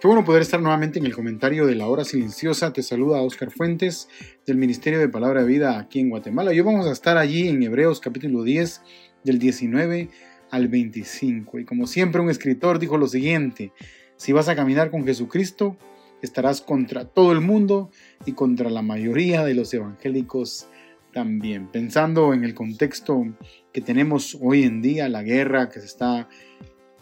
Qué 0.00 0.06
bueno 0.06 0.24
poder 0.24 0.40
estar 0.40 0.62
nuevamente 0.62 0.98
en 0.98 1.04
el 1.04 1.14
comentario 1.14 1.66
de 1.66 1.74
la 1.74 1.86
hora 1.86 2.04
silenciosa. 2.04 2.72
Te 2.72 2.82
saluda 2.82 3.20
Oscar 3.20 3.50
Fuentes 3.50 4.08
del 4.46 4.56
Ministerio 4.56 4.98
de 4.98 5.10
Palabra 5.10 5.42
de 5.42 5.46
Vida 5.46 5.78
aquí 5.78 6.00
en 6.00 6.08
Guatemala. 6.08 6.52
Hoy 6.52 6.60
vamos 6.62 6.86
a 6.86 6.92
estar 6.92 7.18
allí 7.18 7.48
en 7.48 7.62
Hebreos 7.62 8.00
capítulo 8.00 8.42
10 8.42 8.80
del 9.24 9.38
19 9.38 10.08
al 10.50 10.68
25. 10.68 11.58
Y 11.58 11.66
como 11.66 11.86
siempre 11.86 12.22
un 12.22 12.30
escritor 12.30 12.78
dijo 12.78 12.96
lo 12.96 13.08
siguiente, 13.08 13.74
si 14.16 14.32
vas 14.32 14.48
a 14.48 14.56
caminar 14.56 14.90
con 14.90 15.04
Jesucristo, 15.04 15.76
estarás 16.22 16.62
contra 16.62 17.04
todo 17.04 17.32
el 17.32 17.42
mundo 17.42 17.90
y 18.24 18.32
contra 18.32 18.70
la 18.70 18.80
mayoría 18.80 19.44
de 19.44 19.52
los 19.52 19.74
evangélicos 19.74 20.66
también. 21.12 21.68
Pensando 21.70 22.32
en 22.32 22.44
el 22.44 22.54
contexto 22.54 23.26
que 23.70 23.82
tenemos 23.82 24.38
hoy 24.40 24.62
en 24.62 24.80
día, 24.80 25.10
la 25.10 25.22
guerra 25.22 25.68
que 25.68 25.80
se 25.80 25.86
está 25.86 26.26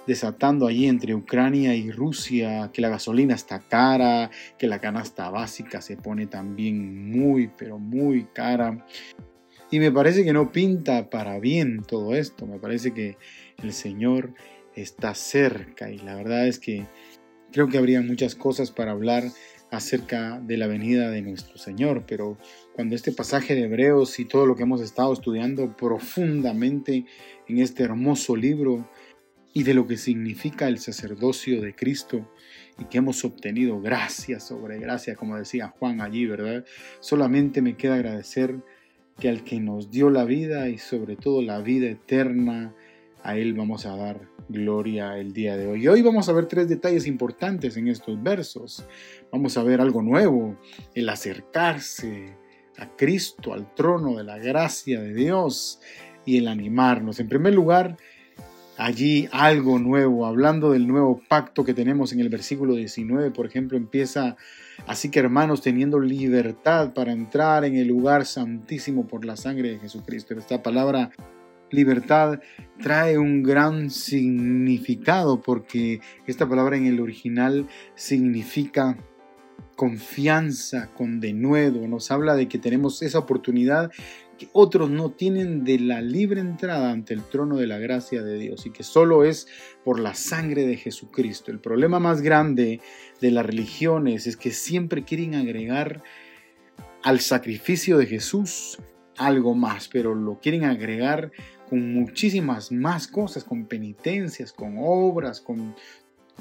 desatando 0.08 0.66
allí 0.66 0.86
entre 0.86 1.14
Ucrania 1.14 1.74
y 1.74 1.90
Rusia, 1.90 2.70
que 2.72 2.80
la 2.80 2.88
gasolina 2.88 3.34
está 3.34 3.60
cara, 3.60 4.30
que 4.58 4.66
la 4.66 4.80
canasta 4.80 5.28
básica 5.28 5.82
se 5.82 5.98
pone 5.98 6.26
también 6.26 7.10
muy, 7.10 7.50
pero 7.58 7.78
muy 7.78 8.24
cara. 8.32 8.86
Y 9.70 9.78
me 9.78 9.92
parece 9.92 10.24
que 10.24 10.32
no 10.32 10.50
pinta 10.50 11.10
para 11.10 11.38
bien 11.38 11.82
todo 11.86 12.16
esto, 12.16 12.46
me 12.46 12.58
parece 12.58 12.94
que 12.94 13.18
el 13.62 13.74
Señor 13.74 14.32
está 14.74 15.14
cerca 15.14 15.90
y 15.90 15.98
la 15.98 16.14
verdad 16.14 16.48
es 16.48 16.58
que 16.58 16.86
creo 17.52 17.68
que 17.68 17.76
habría 17.76 18.00
muchas 18.00 18.34
cosas 18.34 18.70
para 18.70 18.92
hablar 18.92 19.24
acerca 19.70 20.40
de 20.40 20.56
la 20.56 20.68
venida 20.68 21.10
de 21.10 21.20
nuestro 21.20 21.58
Señor, 21.58 22.04
pero 22.06 22.38
cuando 22.74 22.96
este 22.96 23.12
pasaje 23.12 23.54
de 23.54 23.64
Hebreos 23.64 24.18
y 24.18 24.24
todo 24.24 24.46
lo 24.46 24.56
que 24.56 24.62
hemos 24.62 24.80
estado 24.80 25.12
estudiando 25.12 25.76
profundamente 25.76 27.04
en 27.46 27.58
este 27.58 27.82
hermoso 27.82 28.36
libro 28.36 28.88
y 29.52 29.62
de 29.62 29.74
lo 29.74 29.86
que 29.86 29.96
significa 29.96 30.68
el 30.68 30.78
sacerdocio 30.78 31.60
de 31.60 31.74
Cristo 31.74 32.30
y 32.78 32.84
que 32.84 32.98
hemos 32.98 33.24
obtenido 33.24 33.80
gracia 33.80 34.40
sobre 34.40 34.78
gracia, 34.78 35.16
como 35.16 35.36
decía 35.36 35.68
Juan 35.68 36.00
allí, 36.00 36.26
¿verdad? 36.26 36.64
Solamente 37.00 37.62
me 37.62 37.76
queda 37.76 37.94
agradecer 37.94 38.56
que 39.18 39.28
al 39.28 39.42
que 39.42 39.58
nos 39.58 39.90
dio 39.90 40.10
la 40.10 40.24
vida 40.24 40.68
y 40.68 40.78
sobre 40.78 41.16
todo 41.16 41.42
la 41.42 41.60
vida 41.60 41.88
eterna, 41.88 42.74
a 43.22 43.36
Él 43.36 43.54
vamos 43.54 43.84
a 43.84 43.96
dar 43.96 44.28
gloria 44.48 45.18
el 45.18 45.32
día 45.32 45.56
de 45.56 45.66
hoy. 45.66 45.84
Y 45.84 45.88
hoy 45.88 46.02
vamos 46.02 46.28
a 46.28 46.32
ver 46.32 46.46
tres 46.46 46.68
detalles 46.68 47.06
importantes 47.06 47.76
en 47.76 47.88
estos 47.88 48.22
versos. 48.22 48.84
Vamos 49.32 49.56
a 49.56 49.62
ver 49.62 49.80
algo 49.80 50.02
nuevo, 50.02 50.56
el 50.94 51.08
acercarse 51.08 52.36
a 52.78 52.88
Cristo, 52.96 53.52
al 53.52 53.74
trono 53.74 54.16
de 54.16 54.24
la 54.24 54.38
gracia 54.38 55.00
de 55.00 55.12
Dios 55.12 55.80
y 56.24 56.38
el 56.38 56.48
animarnos. 56.48 57.18
En 57.18 57.28
primer 57.28 57.54
lugar, 57.54 57.96
allí 58.78 59.28
algo 59.32 59.78
nuevo, 59.78 60.24
hablando 60.24 60.70
del 60.70 60.86
nuevo 60.86 61.20
pacto 61.28 61.64
que 61.64 61.74
tenemos 61.74 62.12
en 62.12 62.20
el 62.20 62.28
versículo 62.28 62.74
19, 62.76 63.32
por 63.32 63.44
ejemplo, 63.44 63.76
empieza, 63.76 64.36
así 64.86 65.10
que 65.10 65.18
hermanos, 65.18 65.60
teniendo 65.60 65.98
libertad 65.98 66.94
para 66.94 67.12
entrar 67.12 67.64
en 67.64 67.74
el 67.74 67.88
lugar 67.88 68.24
santísimo 68.24 69.06
por 69.06 69.24
la 69.24 69.36
sangre 69.36 69.72
de 69.72 69.78
Jesucristo. 69.80 70.34
Esta 70.34 70.62
palabra 70.62 71.10
libertad 71.70 72.40
trae 72.80 73.18
un 73.18 73.42
gran 73.42 73.90
significado 73.90 75.42
porque 75.42 76.00
esta 76.26 76.48
palabra 76.48 76.76
en 76.76 76.86
el 76.86 77.00
original 77.00 77.66
significa 77.96 78.96
confianza 79.74 80.88
con 80.94 81.20
denuedo, 81.20 81.86
nos 81.86 82.10
habla 82.10 82.34
de 82.34 82.48
que 82.48 82.58
tenemos 82.58 83.02
esa 83.02 83.18
oportunidad 83.18 83.92
que 84.38 84.48
otros 84.52 84.88
no 84.88 85.10
tienen 85.10 85.64
de 85.64 85.78
la 85.78 86.00
libre 86.00 86.40
entrada 86.40 86.90
ante 86.90 87.12
el 87.12 87.22
trono 87.22 87.56
de 87.56 87.66
la 87.66 87.78
gracia 87.78 88.22
de 88.22 88.38
Dios 88.38 88.64
y 88.64 88.70
que 88.70 88.84
solo 88.84 89.24
es 89.24 89.48
por 89.84 90.00
la 90.00 90.14
sangre 90.14 90.66
de 90.66 90.76
Jesucristo. 90.76 91.50
El 91.50 91.60
problema 91.60 91.98
más 91.98 92.22
grande 92.22 92.80
de 93.20 93.30
las 93.30 93.44
religiones 93.44 94.26
es 94.26 94.36
que 94.36 94.52
siempre 94.52 95.04
quieren 95.04 95.34
agregar 95.34 96.02
al 97.02 97.20
sacrificio 97.20 97.98
de 97.98 98.06
Jesús 98.06 98.78
algo 99.16 99.54
más, 99.54 99.88
pero 99.88 100.14
lo 100.14 100.38
quieren 100.40 100.64
agregar 100.64 101.32
con 101.68 101.92
muchísimas 101.92 102.72
más 102.72 103.08
cosas, 103.08 103.44
con 103.44 103.66
penitencias, 103.66 104.52
con 104.52 104.76
obras, 104.78 105.40
con 105.40 105.74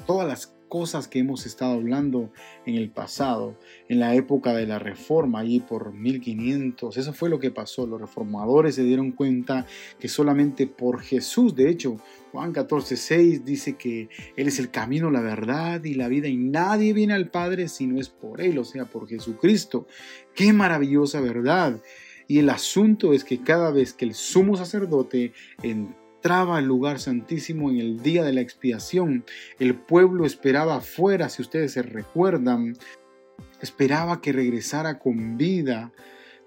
todas 0.06 0.26
las 0.26 0.57
cosas 0.68 1.08
que 1.08 1.18
hemos 1.18 1.46
estado 1.46 1.72
hablando 1.72 2.30
en 2.66 2.76
el 2.76 2.90
pasado, 2.90 3.58
en 3.88 4.00
la 4.00 4.14
época 4.14 4.54
de 4.54 4.66
la 4.66 4.78
reforma, 4.78 5.40
allí 5.40 5.60
por 5.60 5.92
1500. 5.92 6.96
Eso 6.96 7.12
fue 7.12 7.28
lo 7.28 7.38
que 7.38 7.50
pasó. 7.50 7.86
Los 7.86 8.00
reformadores 8.00 8.74
se 8.74 8.84
dieron 8.84 9.12
cuenta 9.12 9.66
que 9.98 10.08
solamente 10.08 10.66
por 10.66 11.00
Jesús, 11.00 11.54
de 11.54 11.68
hecho, 11.68 11.96
Juan 12.32 12.52
14, 12.52 12.96
6 12.96 13.44
dice 13.44 13.76
que 13.76 14.08
Él 14.36 14.48
es 14.48 14.58
el 14.58 14.70
camino, 14.70 15.10
la 15.10 15.20
verdad 15.20 15.82
y 15.84 15.94
la 15.94 16.08
vida 16.08 16.28
y 16.28 16.36
nadie 16.36 16.92
viene 16.92 17.14
al 17.14 17.30
Padre 17.30 17.68
si 17.68 17.86
no 17.86 17.98
es 18.00 18.08
por 18.08 18.40
Él, 18.40 18.58
o 18.58 18.64
sea, 18.64 18.84
por 18.84 19.08
Jesucristo. 19.08 19.86
Qué 20.34 20.52
maravillosa 20.52 21.20
verdad. 21.20 21.80
Y 22.30 22.38
el 22.40 22.50
asunto 22.50 23.14
es 23.14 23.24
que 23.24 23.42
cada 23.42 23.70
vez 23.70 23.94
que 23.94 24.04
el 24.04 24.14
sumo 24.14 24.56
sacerdote 24.56 25.32
entraba 26.18 26.58
al 26.58 26.64
lugar 26.64 26.98
santísimo 26.98 27.70
en 27.70 27.78
el 27.78 28.02
día 28.02 28.24
de 28.24 28.32
la 28.32 28.40
expiación. 28.40 29.24
El 29.60 29.76
pueblo 29.76 30.26
esperaba 30.26 30.76
afuera, 30.76 31.28
si 31.28 31.42
ustedes 31.42 31.72
se 31.72 31.82
recuerdan, 31.82 32.76
esperaba 33.62 34.20
que 34.20 34.32
regresara 34.32 34.98
con 34.98 35.36
vida. 35.38 35.92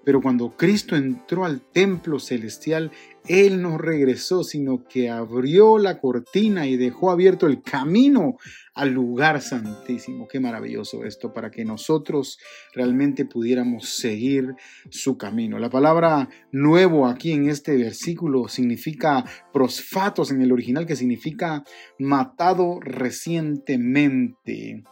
Pero 0.04 0.20
cuando 0.20 0.56
Cristo 0.56 0.96
entró 0.96 1.44
al 1.44 1.60
templo 1.60 2.18
celestial, 2.18 2.90
Él 3.28 3.62
no 3.62 3.78
regresó, 3.78 4.42
sino 4.42 4.84
que 4.84 5.10
abrió 5.10 5.78
la 5.78 6.00
cortina 6.00 6.66
y 6.66 6.76
dejó 6.76 7.10
abierto 7.10 7.46
el 7.46 7.62
camino 7.62 8.36
al 8.74 8.90
lugar 8.90 9.40
santísimo. 9.40 10.26
Qué 10.26 10.40
maravilloso 10.40 11.04
esto, 11.04 11.32
para 11.32 11.50
que 11.50 11.64
nosotros 11.64 12.38
realmente 12.74 13.24
pudiéramos 13.24 13.90
seguir 13.90 14.54
su 14.90 15.16
camino. 15.16 15.58
La 15.58 15.70
palabra 15.70 16.28
nuevo 16.50 17.06
aquí 17.06 17.32
en 17.32 17.48
este 17.48 17.76
versículo 17.76 18.48
significa 18.48 19.24
prosfatos 19.52 20.32
en 20.32 20.42
el 20.42 20.52
original, 20.52 20.86
que 20.86 20.96
significa 20.96 21.62
matado 21.98 22.80
recientemente, 22.80 24.82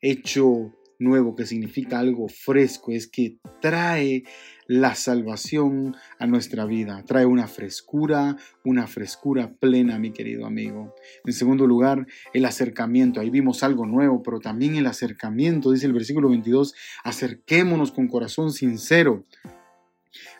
hecho 0.00 0.72
nuevo, 0.98 1.34
que 1.34 1.46
significa 1.46 1.98
algo 1.98 2.28
fresco, 2.28 2.92
es 2.92 3.06
que 3.06 3.38
trae 3.60 4.24
la 4.66 4.94
salvación 4.94 5.94
a 6.18 6.26
nuestra 6.26 6.64
vida, 6.64 7.04
trae 7.06 7.26
una 7.26 7.48
frescura, 7.48 8.36
una 8.64 8.86
frescura 8.86 9.52
plena, 9.52 9.98
mi 9.98 10.12
querido 10.12 10.46
amigo. 10.46 10.94
En 11.24 11.32
segundo 11.32 11.66
lugar, 11.66 12.06
el 12.32 12.44
acercamiento, 12.44 13.20
ahí 13.20 13.30
vimos 13.30 13.62
algo 13.62 13.86
nuevo, 13.86 14.22
pero 14.22 14.38
también 14.38 14.76
el 14.76 14.86
acercamiento, 14.86 15.72
dice 15.72 15.86
el 15.86 15.92
versículo 15.92 16.28
22, 16.28 16.74
acerquémonos 17.04 17.92
con 17.92 18.08
corazón 18.08 18.52
sincero. 18.52 19.24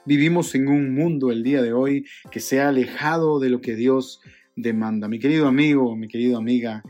Vivimos 0.05 0.55
en 0.55 0.69
un 0.69 0.95
mundo 0.95 1.31
el 1.31 1.43
día 1.43 1.63
de 1.63 1.73
hoy 1.73 2.07
que 2.31 2.41
se 2.41 2.61
ha 2.61 2.69
alejado 2.69 3.39
de 3.39 3.51
lo 3.51 3.61
que 3.61 3.75
Dios 3.75 4.21
demanda. 4.57 5.09
Mi 5.09 5.19
querido 5.19 5.47
amigo, 5.47 5.97
mi 5.97 6.09
querida 6.09 6.37
amiga, 6.37 6.83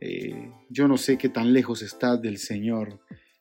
eh, 0.00 0.52
yo 0.68 0.88
no 0.88 0.96
sé 0.96 1.18
qué 1.18 1.28
tan 1.28 1.52
lejos 1.52 1.82
estás 1.82 2.20
del 2.20 2.38
Señor, 2.38 3.00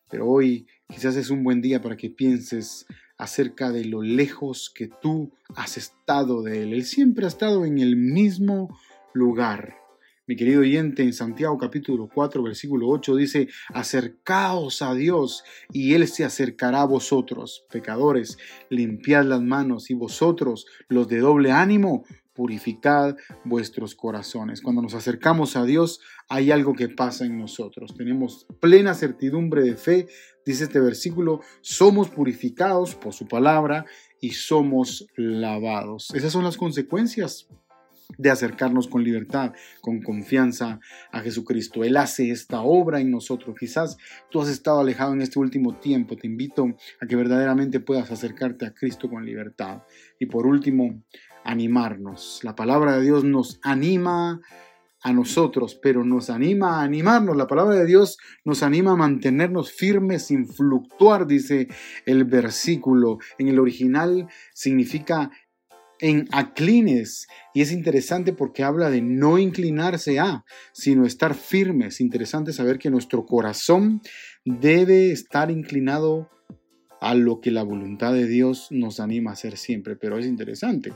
pero 0.09 0.27
hoy 0.27 0.67
quizás 0.87 1.15
es 1.15 1.29
un 1.29 1.43
buen 1.43 1.61
día 1.61 1.81
para 1.81 1.97
que 1.97 2.09
pienses 2.09 2.85
acerca 3.17 3.71
de 3.71 3.85
lo 3.85 4.01
lejos 4.01 4.71
que 4.73 4.87
tú 4.87 5.31
has 5.55 5.77
estado 5.77 6.43
de 6.43 6.63
Él. 6.63 6.73
Él 6.73 6.85
siempre 6.85 7.25
ha 7.25 7.27
estado 7.27 7.65
en 7.65 7.79
el 7.79 7.95
mismo 7.95 8.77
lugar. 9.13 9.75
Mi 10.27 10.35
querido 10.35 10.59
oyente, 10.59 11.03
en 11.03 11.13
Santiago 11.13 11.57
capítulo 11.57 12.09
4, 12.13 12.43
versículo 12.43 12.89
8 12.89 13.15
dice, 13.15 13.47
acercaos 13.73 14.81
a 14.81 14.93
Dios 14.93 15.43
y 15.71 15.93
Él 15.93 16.05
se 16.07 16.25
acercará 16.25 16.81
a 16.81 16.85
vosotros, 16.85 17.65
pecadores, 17.71 18.37
limpiad 18.69 19.23
las 19.23 19.41
manos 19.41 19.89
y 19.89 19.93
vosotros, 19.93 20.65
los 20.89 21.07
de 21.07 21.19
doble 21.19 21.51
ánimo, 21.51 22.03
purificad 22.37 23.17
vuestros 23.43 23.95
corazones. 23.95 24.61
Cuando 24.61 24.83
nos 24.83 24.93
acercamos 24.93 25.55
a 25.55 25.63
Dios, 25.63 25.99
hay 26.29 26.51
algo 26.51 26.75
que 26.75 26.87
pasa 26.87 27.25
en 27.25 27.39
nosotros. 27.39 27.95
Tenemos 27.97 28.45
plena 28.61 28.93
certidumbre 28.93 29.63
de 29.63 29.75
fe, 29.75 30.07
dice 30.45 30.65
este 30.65 30.79
versículo, 30.79 31.41
somos 31.61 32.09
purificados 32.09 32.93
por 32.93 33.13
su 33.13 33.27
palabra 33.27 33.85
y 34.21 34.29
somos 34.31 35.07
lavados. 35.15 36.13
Esas 36.13 36.31
son 36.31 36.43
las 36.43 36.57
consecuencias 36.57 37.47
de 38.17 38.29
acercarnos 38.29 38.87
con 38.87 39.03
libertad, 39.03 39.53
con 39.81 40.01
confianza 40.01 40.79
a 41.11 41.21
Jesucristo. 41.21 41.83
Él 41.83 41.97
hace 41.97 42.31
esta 42.31 42.61
obra 42.61 42.99
en 42.99 43.11
nosotros. 43.11 43.55
Quizás 43.59 43.97
tú 44.29 44.41
has 44.41 44.47
estado 44.47 44.79
alejado 44.79 45.13
en 45.13 45.21
este 45.21 45.39
último 45.39 45.75
tiempo. 45.75 46.15
Te 46.15 46.27
invito 46.27 46.75
a 47.01 47.07
que 47.07 47.15
verdaderamente 47.15 47.79
puedas 47.79 48.11
acercarte 48.11 48.65
a 48.65 48.73
Cristo 48.73 49.09
con 49.09 49.25
libertad. 49.25 49.83
Y 50.19 50.27
por 50.27 50.47
último, 50.47 51.03
animarnos. 51.47 52.41
La 52.43 52.55
palabra 52.55 52.97
de 52.97 53.03
Dios 53.03 53.23
nos 53.23 53.59
anima 53.63 54.41
a 55.01 55.13
nosotros, 55.13 55.79
pero 55.81 56.03
nos 56.03 56.29
anima 56.29 56.79
a 56.79 56.83
animarnos. 56.83 57.37
La 57.37 57.47
palabra 57.47 57.75
de 57.75 57.85
Dios 57.85 58.17
nos 58.43 58.63
anima 58.63 58.91
a 58.91 58.97
mantenernos 58.97 59.71
firmes 59.71 60.27
sin 60.27 60.45
fluctuar, 60.45 61.25
dice 61.25 61.69
el 62.05 62.25
versículo. 62.25 63.17
En 63.37 63.47
el 63.47 63.59
original 63.59 64.27
significa 64.53 65.31
en 65.99 66.27
aclines. 66.31 67.27
Y 67.53 67.61
es 67.61 67.71
interesante 67.71 68.33
porque 68.33 68.63
habla 68.63 68.89
de 68.89 69.01
no 69.01 69.39
inclinarse 69.39 70.19
a, 70.19 70.43
sino 70.73 71.05
estar 71.05 71.33
firmes. 71.33 72.01
Interesante 72.01 72.51
saber 72.51 72.77
que 72.77 72.89
nuestro 72.89 73.25
corazón 73.25 74.01
debe 74.43 75.11
estar 75.11 75.49
inclinado 75.49 76.29
a 76.99 77.15
lo 77.15 77.39
que 77.39 77.51
la 77.51 77.63
voluntad 77.63 78.11
de 78.11 78.27
Dios 78.27 78.67
nos 78.71 78.99
anima 78.99 79.29
a 79.29 79.33
hacer 79.33 79.55
siempre. 79.55 79.95
Pero 79.95 80.17
es 80.17 80.25
interesante. 80.25 80.91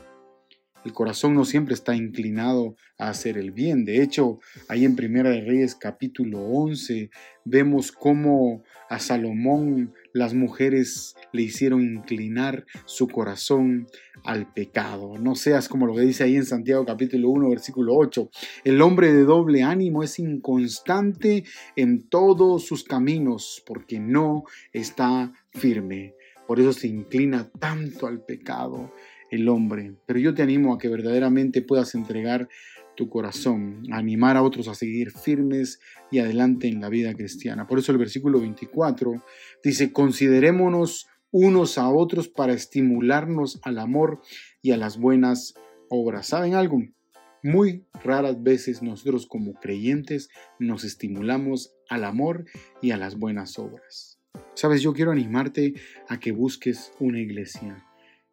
El 0.84 0.92
corazón 0.92 1.34
no 1.34 1.44
siempre 1.44 1.74
está 1.74 1.94
inclinado 1.94 2.76
a 2.98 3.08
hacer 3.08 3.38
el 3.38 3.52
bien. 3.52 3.84
De 3.84 4.02
hecho, 4.02 4.40
ahí 4.68 4.84
en 4.84 4.96
Primera 4.96 5.30
de 5.30 5.40
Reyes 5.40 5.76
capítulo 5.76 6.40
11 6.40 7.10
vemos 7.44 7.92
cómo 7.92 8.64
a 8.88 8.98
Salomón 8.98 9.94
las 10.12 10.34
mujeres 10.34 11.14
le 11.32 11.42
hicieron 11.42 11.82
inclinar 11.82 12.66
su 12.84 13.06
corazón 13.06 13.86
al 14.24 14.52
pecado. 14.52 15.18
No 15.18 15.36
seas 15.36 15.68
como 15.68 15.86
lo 15.86 15.94
que 15.94 16.02
dice 16.02 16.24
ahí 16.24 16.36
en 16.36 16.46
Santiago 16.46 16.84
capítulo 16.84 17.30
1 17.30 17.48
versículo 17.48 17.94
8. 17.96 18.28
El 18.64 18.82
hombre 18.82 19.12
de 19.12 19.22
doble 19.22 19.62
ánimo 19.62 20.02
es 20.02 20.18
inconstante 20.18 21.44
en 21.76 22.08
todos 22.08 22.66
sus 22.66 22.82
caminos 22.82 23.62
porque 23.66 24.00
no 24.00 24.44
está 24.72 25.32
firme. 25.50 26.14
Por 26.46 26.58
eso 26.58 26.72
se 26.72 26.88
inclina 26.88 27.48
tanto 27.58 28.06
al 28.06 28.24
pecado 28.24 28.92
el 29.32 29.48
hombre. 29.48 29.94
Pero 30.06 30.20
yo 30.20 30.34
te 30.34 30.42
animo 30.42 30.72
a 30.72 30.78
que 30.78 30.88
verdaderamente 30.88 31.62
puedas 31.62 31.94
entregar 31.96 32.48
tu 32.94 33.08
corazón, 33.08 33.82
animar 33.90 34.36
a 34.36 34.42
otros 34.42 34.68
a 34.68 34.74
seguir 34.74 35.10
firmes 35.10 35.80
y 36.10 36.18
adelante 36.18 36.68
en 36.68 36.80
la 36.80 36.90
vida 36.90 37.14
cristiana. 37.14 37.66
Por 37.66 37.78
eso 37.78 37.90
el 37.90 37.98
versículo 37.98 38.40
24 38.40 39.24
dice, 39.64 39.92
considerémonos 39.92 41.08
unos 41.30 41.78
a 41.78 41.88
otros 41.88 42.28
para 42.28 42.52
estimularnos 42.52 43.58
al 43.62 43.78
amor 43.78 44.20
y 44.60 44.72
a 44.72 44.76
las 44.76 44.98
buenas 44.98 45.54
obras. 45.88 46.26
¿Saben 46.26 46.54
algo? 46.54 46.82
Muy 47.42 47.86
raras 48.04 48.42
veces 48.42 48.82
nosotros 48.82 49.26
como 49.26 49.54
creyentes 49.54 50.28
nos 50.58 50.84
estimulamos 50.84 51.74
al 51.88 52.04
amor 52.04 52.44
y 52.82 52.90
a 52.90 52.98
las 52.98 53.18
buenas 53.18 53.58
obras. 53.58 54.20
Sabes, 54.54 54.82
yo 54.82 54.92
quiero 54.92 55.10
animarte 55.10 55.74
a 56.08 56.20
que 56.20 56.32
busques 56.32 56.92
una 57.00 57.18
iglesia 57.18 57.86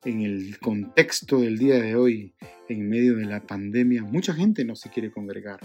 en 0.05 0.21
el 0.21 0.59
contexto 0.59 1.41
del 1.41 1.57
día 1.57 1.79
de 1.79 1.95
hoy, 1.95 2.33
en 2.69 2.87
medio 2.87 3.15
de 3.17 3.25
la 3.25 3.45
pandemia, 3.45 4.03
mucha 4.03 4.33
gente 4.33 4.63
no 4.63 4.75
se 4.75 4.89
quiere 4.89 5.11
congregar 5.11 5.59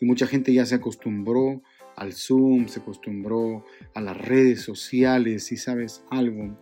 y 0.00 0.06
mucha 0.06 0.26
gente 0.26 0.52
ya 0.52 0.64
se 0.64 0.76
acostumbró 0.76 1.62
al 1.96 2.12
Zoom, 2.12 2.68
se 2.68 2.80
acostumbró 2.80 3.64
a 3.94 4.00
las 4.00 4.16
redes 4.16 4.62
sociales 4.62 5.52
y 5.52 5.56
sabes 5.56 6.04
algo, 6.10 6.58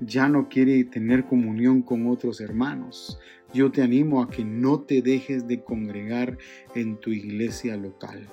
ya 0.00 0.28
no 0.28 0.48
quiere 0.48 0.84
tener 0.84 1.24
comunión 1.24 1.82
con 1.82 2.06
otros 2.06 2.40
hermanos. 2.40 3.18
Yo 3.52 3.70
te 3.70 3.82
animo 3.82 4.22
a 4.22 4.30
que 4.30 4.44
no 4.44 4.80
te 4.80 5.02
dejes 5.02 5.46
de 5.46 5.62
congregar 5.62 6.38
en 6.74 6.98
tu 6.98 7.10
iglesia 7.10 7.76
local. 7.76 8.28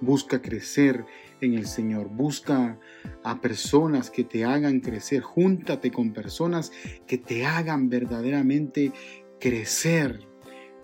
Busca 0.00 0.40
crecer 0.40 1.04
en 1.40 1.54
el 1.54 1.66
Señor. 1.66 2.08
Busca 2.08 2.78
a 3.22 3.40
personas 3.40 4.10
que 4.10 4.24
te 4.24 4.44
hagan 4.44 4.80
crecer. 4.80 5.22
Júntate 5.22 5.90
con 5.90 6.12
personas 6.12 6.72
que 7.06 7.18
te 7.18 7.46
hagan 7.46 7.88
verdaderamente 7.88 8.92
crecer. 9.38 10.20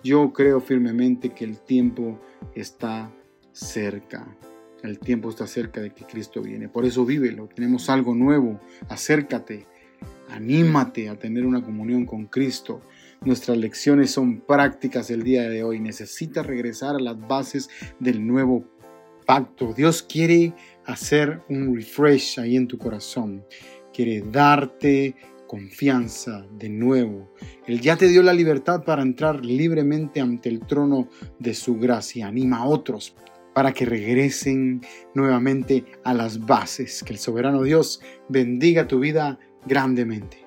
Yo 0.03 0.31
creo 0.33 0.61
firmemente 0.61 1.29
que 1.29 1.45
el 1.45 1.59
tiempo 1.59 2.19
está 2.55 3.11
cerca. 3.51 4.27
El 4.83 4.99
tiempo 4.99 5.29
está 5.29 5.47
cerca 5.47 5.81
de 5.81 5.91
que 5.91 6.05
Cristo 6.05 6.41
viene. 6.41 6.69
Por 6.69 6.85
eso 6.85 7.05
vívelo. 7.05 7.47
Tenemos 7.47 7.89
algo 7.89 8.13
nuevo. 8.13 8.59
Acércate. 8.89 9.65
Anímate 10.29 11.09
a 11.09 11.17
tener 11.17 11.45
una 11.45 11.63
comunión 11.63 12.05
con 12.05 12.25
Cristo. 12.27 12.81
Nuestras 13.21 13.57
lecciones 13.57 14.11
son 14.11 14.41
prácticas 14.41 15.09
el 15.09 15.23
día 15.23 15.49
de 15.49 15.63
hoy. 15.63 15.79
Necesitas 15.79 16.45
regresar 16.45 16.95
a 16.95 16.99
las 16.99 17.19
bases 17.19 17.69
del 17.99 18.25
nuevo 18.25 18.65
pacto. 19.27 19.73
Dios 19.73 20.01
quiere 20.01 20.53
hacer 20.85 21.43
un 21.49 21.75
refresh 21.75 22.39
ahí 22.39 22.55
en 22.55 22.67
tu 22.67 22.79
corazón. 22.79 23.45
Quiere 23.93 24.21
darte 24.21 25.15
confianza 25.47 26.47
de 26.57 26.69
nuevo. 26.69 27.31
Él 27.67 27.79
ya 27.79 27.95
te 27.95 28.07
dio 28.07 28.23
la 28.23 28.33
libertad 28.33 28.83
para 28.83 29.03
entrar 29.03 29.45
libremente 29.45 30.19
ante 30.19 30.49
el 30.49 30.61
trono 30.61 31.09
de 31.37 31.53
su 31.53 31.77
gracia. 31.77 32.27
Anima 32.27 32.57
a 32.57 32.65
otros 32.65 33.15
para 33.53 33.73
que 33.73 33.85
regresen 33.85 34.81
nuevamente 35.13 35.83
a 36.03 36.13
las 36.13 36.45
bases. 36.45 37.03
Que 37.03 37.13
el 37.13 37.19
soberano 37.19 37.63
Dios 37.63 38.01
bendiga 38.29 38.87
tu 38.87 38.99
vida 38.99 39.39
grandemente. 39.65 40.46